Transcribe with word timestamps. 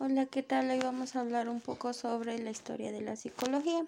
Hola, 0.00 0.26
¿qué 0.26 0.44
tal? 0.44 0.70
Hoy 0.70 0.78
vamos 0.78 1.16
a 1.16 1.20
hablar 1.22 1.48
un 1.48 1.60
poco 1.60 1.92
sobre 1.92 2.38
la 2.38 2.52
historia 2.52 2.92
de 2.92 3.00
la 3.00 3.16
psicología. 3.16 3.84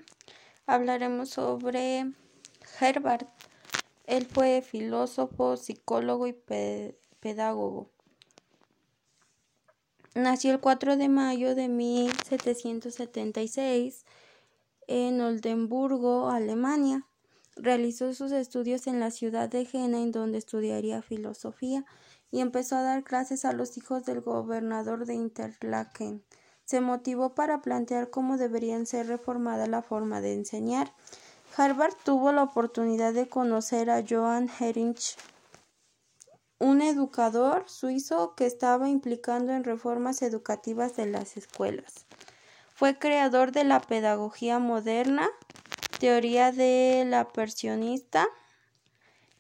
Hablaremos 0.67 1.31
sobre 1.31 2.11
Herbert. 2.81 3.29
Él 4.07 4.27
fue 4.27 4.61
filósofo, 4.61 5.57
psicólogo 5.57 6.27
y 6.27 6.35
pedagogo. 7.21 7.91
Nació 10.17 10.51
el 10.51 10.59
4 10.59 10.97
de 10.97 11.09
mayo 11.09 11.55
de 11.55 11.69
1776 11.69 14.05
en 14.89 15.21
Oldenburgo, 15.21 16.29
Alemania. 16.29 17.07
Realizó 17.55 18.15
sus 18.15 18.33
estudios 18.33 18.89
en 18.89 18.99
la 18.99 19.13
ciudad 19.13 19.49
de 19.49 19.65
Jena, 19.65 19.99
en 19.99 20.11
donde 20.11 20.39
estudiaría 20.39 21.03
filosofía 21.03 21.85
y 22.31 22.41
empezó 22.41 22.77
a 22.77 22.83
dar 22.83 23.03
clases 23.03 23.45
a 23.45 23.53
los 23.53 23.77
hijos 23.77 24.05
del 24.05 24.21
gobernador 24.21 25.07
de 25.07 25.15
Interlaken. 25.15 26.25
Se 26.65 26.81
motivó 26.81 27.35
para 27.35 27.63
plantear 27.63 28.11
cómo 28.11 28.37
deberían 28.37 28.87
ser 28.87 29.09
reformada 29.09 29.67
la 29.67 29.83
forma 29.83 30.21
de 30.21 30.35
enseñar. 30.35 30.93
Harvard 31.57 31.95
tuvo 32.05 32.31
la 32.33 32.45
oportunidad 32.45 33.13
de 33.13 33.29
conocer 33.29 33.91
a 33.91 34.05
Johann 34.09 34.49
Herinch, 34.61 35.17
un 36.61 36.83
educador 36.83 37.65
suizo 37.69 38.35
que 38.37 38.47
estaba 38.47 38.89
implicando 38.89 39.53
en 39.53 39.65
reformas 39.65 40.23
educativas 40.23 40.95
de 40.95 41.07
las 41.07 41.37
escuelas. 41.37 42.07
Fue 42.75 42.99
creador 42.99 43.51
de 43.51 43.65
la 43.65 43.81
pedagogía 43.81 44.59
moderna, 44.59 45.29
teoría 45.99 46.53
de 46.53 47.05
la 47.07 47.29
persionista, 47.29 48.29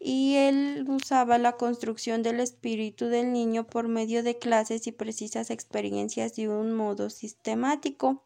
y 0.02 0.36
él 0.36 0.86
usaba 0.88 1.36
la 1.36 1.58
construcción 1.58 2.22
del 2.22 2.40
espíritu 2.40 3.06
del 3.06 3.32
niño 3.32 3.66
por 3.66 3.86
medio 3.86 4.22
de 4.22 4.38
clases 4.38 4.86
y 4.86 4.92
precisas 4.92 5.50
experiencias 5.50 6.34
de 6.34 6.48
un 6.48 6.72
modo 6.72 7.10
sistemático. 7.10 8.24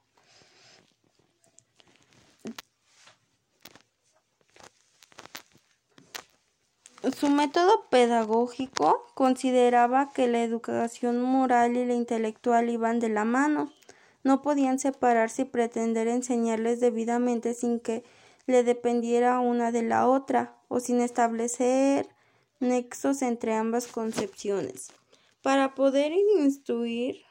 Su 7.19 7.29
método 7.29 7.87
pedagógico 7.91 9.07
consideraba 9.15 10.11
que 10.13 10.29
la 10.29 10.43
educación 10.43 11.21
moral 11.21 11.77
y 11.77 11.85
la 11.85 11.95
intelectual 11.95 12.71
iban 12.71 12.99
de 12.99 13.11
la 13.11 13.25
mano, 13.25 13.73
no 14.23 14.41
podían 14.41 14.79
separarse 14.79 15.43
y 15.43 15.45
pretender 15.45 16.09
enseñarles 16.09 16.81
debidamente 16.81 17.53
sin 17.53 17.79
que 17.79 18.05
le 18.47 18.63
dependiera 18.63 19.41
una 19.41 19.73
de 19.73 19.83
la 19.83 20.09
otra 20.09 20.57
o 20.69 20.81
sin 20.81 21.01
establecer 21.01 22.09
nexos 22.61 23.23
entre 23.23 23.55
ambas 23.55 23.87
concepciones. 23.87 24.89
Para 25.43 25.75
poder 25.75 26.13
instruir 26.39 27.25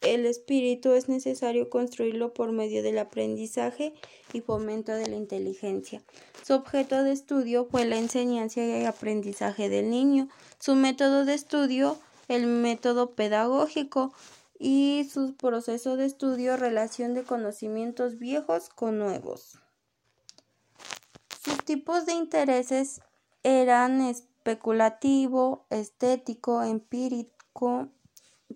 el 0.00 0.26
espíritu 0.26 0.92
es 0.92 1.08
necesario 1.08 1.70
construirlo 1.70 2.32
por 2.32 2.52
medio 2.52 2.82
del 2.82 2.98
aprendizaje 2.98 3.94
y 4.32 4.40
fomento 4.40 4.92
de 4.92 5.08
la 5.08 5.16
inteligencia. 5.16 6.02
Su 6.44 6.54
objeto 6.54 7.02
de 7.02 7.12
estudio 7.12 7.66
fue 7.68 7.84
la 7.84 7.98
enseñanza 7.98 8.60
y 8.60 8.84
aprendizaje 8.84 9.68
del 9.68 9.90
niño. 9.90 10.28
Su 10.60 10.76
método 10.76 11.24
de 11.24 11.34
estudio, 11.34 11.98
el 12.28 12.46
método 12.46 13.14
pedagógico 13.14 14.12
y 14.58 15.08
su 15.12 15.34
proceso 15.34 15.96
de 15.96 16.06
estudio, 16.06 16.56
relación 16.56 17.14
de 17.14 17.24
conocimientos 17.24 18.18
viejos 18.18 18.68
con 18.68 18.98
nuevos. 18.98 19.58
Sus 21.42 21.64
tipos 21.64 22.04
de 22.04 22.14
intereses 22.14 23.00
eran 23.44 24.00
especulativo, 24.00 25.66
estético, 25.70 26.62
empírico, 26.62 27.88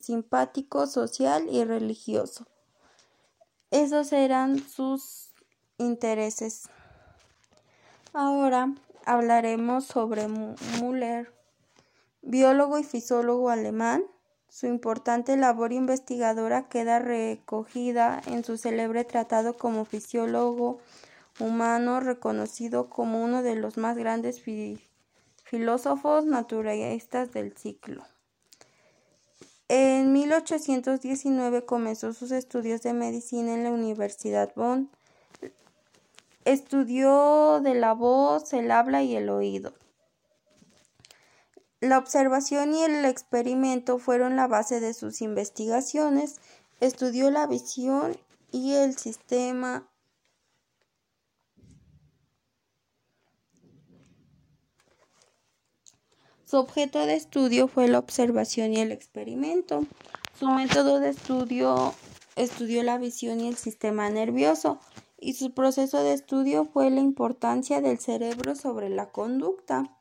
simpático, 0.01 0.87
social 0.89 1.47
y 1.49 1.65
religioso. 1.65 2.47
Esos 3.71 4.13
eran 4.13 4.59
sus 4.59 5.31
intereses. 5.79 6.69
Ahora 8.13 8.75
hablaremos 9.07 9.85
sobre 9.85 10.27
Müller, 10.29 11.33
biólogo 12.21 12.79
y 12.79 12.85
fisiólogo 12.85 13.51
alemán. 13.51 14.05
Su 14.49 14.67
importante 14.67 15.37
labor 15.37 15.73
investigadora 15.73 16.69
queda 16.69 16.99
recogida 16.99 18.21
en 18.27 18.45
su 18.45 18.59
célebre 18.59 19.05
tratado 19.05 19.57
como 19.57 19.85
fisiólogo 19.85 20.81
humano 21.43 22.01
reconocido 22.01 22.89
como 22.89 23.23
uno 23.23 23.43
de 23.43 23.57
los 23.57 23.77
más 23.77 23.97
grandes 23.97 24.43
filósofos 25.45 26.25
naturalistas 26.25 27.33
del 27.33 27.57
siglo. 27.57 28.05
En 29.69 30.13
1819 30.13 31.65
comenzó 31.65 32.13
sus 32.13 32.31
estudios 32.31 32.83
de 32.83 32.93
medicina 32.93 33.55
en 33.55 33.65
la 33.65 33.71
Universidad 33.71 34.53
Bonn. 34.55 34.91
Estudió 36.45 37.61
de 37.61 37.75
la 37.75 37.95
voz, 37.95 38.53
el 38.53 38.71
habla 38.71 39.03
y 39.03 39.17
el 39.17 39.31
oído. 39.31 39.73
La 41.81 41.99
observación 41.99 42.75
y 42.75 42.83
el 42.83 43.05
experimento 43.05 43.99
fueron 43.99 44.37
la 44.37 44.47
base 44.47 44.79
de 44.79 44.95
sus 44.95 45.23
investigaciones. 45.23 46.41
Estudió 46.81 47.31
la 47.31 47.47
visión 47.47 48.17
y 48.51 48.75
el 48.75 48.97
sistema 48.99 49.89
Su 56.45 56.59
objeto 56.59 57.07
de 57.07 57.15
estudio 57.15 57.67
fue 57.67 57.89
la 57.89 57.99
observación 57.99 58.75
y 58.75 58.81
el 58.81 58.93
experimento. 58.93 59.87
Su 60.39 60.49
método 60.49 61.01
de 61.01 61.09
estudio 61.09 61.95
estudió 62.37 62.83
la 62.83 62.99
visión 62.99 63.41
y 63.41 63.49
el 63.49 63.57
sistema 63.57 64.11
nervioso 64.11 64.79
y 65.19 65.35
su 65.35 65.55
proceso 65.55 66.03
de 66.03 66.13
estudio 66.13 66.65
fue 66.65 66.91
la 66.91 67.01
importancia 67.01 67.81
del 67.81 67.99
cerebro 67.99 68.57
sobre 68.57 68.89
la 68.89 69.11
conducta. 69.11 69.97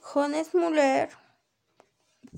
Johannes 0.00 0.54
Müller 0.54 1.10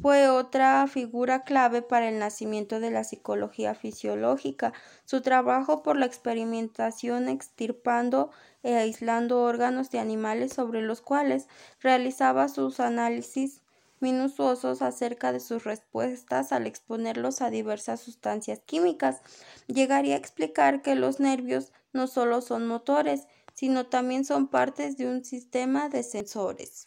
fue 0.01 0.29
otra 0.29 0.87
figura 0.87 1.43
clave 1.45 1.83
para 1.83 2.09
el 2.09 2.19
nacimiento 2.19 2.81
de 2.81 2.91
la 2.91 3.05
psicología 3.05 3.75
fisiológica. 3.75 4.73
Su 5.05 5.21
trabajo 5.21 5.83
por 5.83 5.97
la 5.97 6.07
experimentación 6.07 7.29
extirpando 7.29 8.31
e 8.63 8.77
aislando 8.77 9.43
órganos 9.43 9.91
de 9.91 9.99
animales 9.99 10.53
sobre 10.53 10.83
los 10.83 11.01
cuales 11.01 11.49
realizaba 11.81 12.49
sus 12.49 12.81
análisis 12.81 13.63
minuciosos 14.01 14.83
acerca 14.83 15.33
de 15.33 15.41
sus 15.41 15.65
respuestas 15.65 16.53
al 16.53 16.67
exponerlos 16.67 17.41
a 17.41 17.51
diversas 17.51 18.01
sustancias 18.01 18.61
químicas. 18.65 19.21
Llegaría 19.67 20.15
a 20.15 20.19
explicar 20.19 20.83
que 20.83 20.95
los 20.95 21.21
nervios 21.21 21.73
no 21.93 22.07
solo 22.07 22.41
son 22.41 22.67
motores, 22.67 23.27
sino 23.55 23.87
también 23.87 24.25
son 24.25 24.49
partes 24.49 24.97
de 24.97 25.09
un 25.09 25.25
sistema 25.25 25.89
de 25.89 26.05
sensores. 26.05 26.87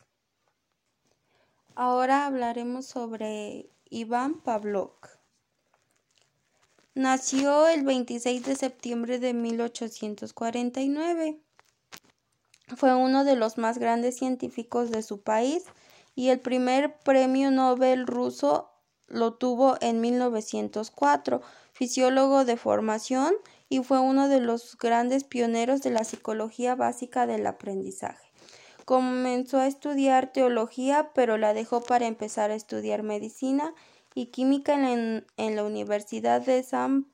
Ahora 1.76 2.26
hablaremos 2.26 2.86
sobre 2.86 3.70
Iván 3.90 4.42
Pavlov. 4.42 4.92
Nació 6.94 7.70
el 7.70 7.86
26 7.86 8.46
de 8.46 8.58
septiembre 8.58 9.20
de 9.20 9.34
1849. 9.34 11.40
Fue 12.76 12.94
uno 12.94 13.24
de 13.24 13.38
los 13.38 13.58
más 13.58 13.78
grandes 13.78 14.18
científicos 14.18 14.92
de 14.92 15.02
su 15.02 15.22
país 15.22 15.64
y 16.14 16.28
el 16.28 16.42
primer 16.42 17.00
premio 17.00 17.52
Nobel 17.52 18.06
ruso 18.06 18.70
lo 19.08 19.36
tuvo 19.36 19.78
en 19.80 20.02
1904, 20.02 21.42
fisiólogo 21.72 22.44
de 22.44 22.58
formación 22.58 23.34
y 23.70 23.80
fue 23.80 24.00
uno 24.00 24.28
de 24.28 24.42
los 24.42 24.78
grandes 24.78 25.24
pioneros 25.24 25.82
de 25.82 25.92
la 25.92 26.04
psicología 26.04 26.76
básica 26.76 27.28
del 27.28 27.48
aprendizaje. 27.48 28.31
Comenzó 28.92 29.58
a 29.58 29.68
estudiar 29.68 30.34
teología, 30.34 31.12
pero 31.16 31.38
la 31.38 31.54
dejó 31.54 31.82
para 31.82 32.08
empezar 32.08 32.52
a 32.52 32.56
estudiar 32.56 33.04
medicina 33.04 33.74
y 34.14 34.26
química 34.26 34.74
en, 34.74 35.26
la 35.38 35.64
Universidad 35.64 36.42
de 36.42 36.62
San 36.62 37.08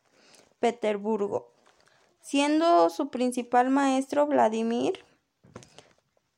Petersburgo, 0.59 1.51
siendo 2.19 2.89
su 2.89 3.09
principal 3.09 3.69
maestro 3.69 4.25
Vladimir. 4.25 5.05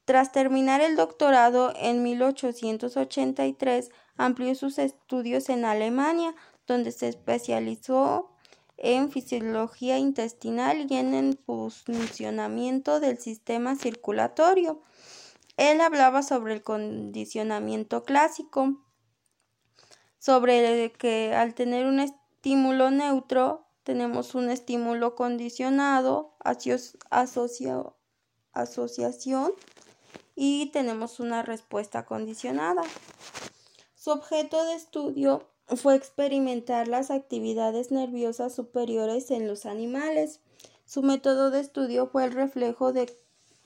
Tras 0.03 0.33
terminar 0.33 0.81
el 0.81 0.97
doctorado 0.97 1.71
en 1.77 2.03
1883, 2.03 3.91
amplió 4.17 4.53
sus 4.55 4.77
estudios 4.77 5.47
en 5.47 5.63
Alemania, 5.63 6.35
donde 6.67 6.91
se 6.91 7.07
especializó 7.07 8.29
en 8.75 9.09
fisiología 9.09 9.99
intestinal 9.99 10.85
y 10.89 10.97
en 10.97 11.13
el 11.13 11.37
funcionamiento 11.37 12.99
del 12.99 13.19
sistema 13.19 13.77
circulatorio. 13.77 14.81
Él 15.59 15.81
hablaba 15.81 16.23
sobre 16.23 16.53
el 16.53 16.63
condicionamiento 16.63 18.05
clásico, 18.05 18.81
sobre 20.17 20.85
el 20.85 20.93
que 20.93 21.35
al 21.35 21.53
tener 21.53 21.85
un 21.85 21.99
estímulo 21.99 22.91
neutro 22.91 23.67
tenemos 23.83 24.35
un 24.35 24.49
estímulo 24.49 25.15
condicionado, 25.15 26.37
asociación 28.53 29.51
y 30.33 30.67
tenemos 30.67 31.19
una 31.19 31.41
respuesta 31.41 32.05
condicionada. 32.05 32.83
Su 33.95 34.11
objeto 34.11 34.63
de 34.63 34.75
estudio 34.75 35.49
fue 35.75 35.95
experimentar 35.95 36.87
las 36.87 37.11
actividades 37.11 37.91
nerviosas 37.91 38.55
superiores 38.55 39.29
en 39.29 39.45
los 39.45 39.65
animales. 39.65 40.39
Su 40.85 41.01
método 41.01 41.51
de 41.51 41.59
estudio 41.59 42.07
fue 42.07 42.23
el 42.23 42.31
reflejo, 42.31 42.93
de, 42.93 43.13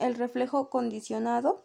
el 0.00 0.16
reflejo 0.16 0.70
condicionado 0.70 1.63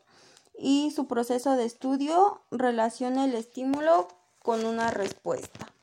y 0.59 0.91
su 0.91 1.07
proceso 1.07 1.56
de 1.56 1.65
estudio 1.65 2.41
relaciona 2.51 3.25
el 3.25 3.33
estímulo 3.33 4.07
con 4.41 4.65
una 4.65 4.91
respuesta. 4.91 5.73